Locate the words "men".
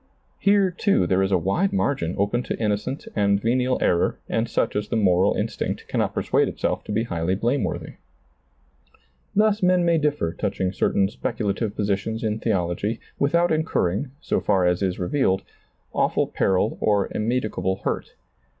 9.61-9.85